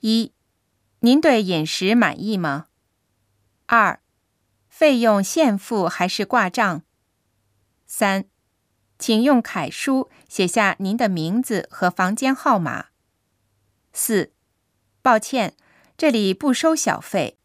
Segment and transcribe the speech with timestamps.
[0.00, 0.32] 一
[1.00, 2.68] 您对饮食满意吗？
[3.66, 4.00] 二
[4.68, 6.82] 费用现付还是挂账？
[7.84, 8.26] 三
[8.96, 12.86] 请用楷书写下您的名字和房间号码。
[13.92, 14.32] 四
[15.02, 15.56] 抱歉
[15.96, 17.38] 这里不收小费。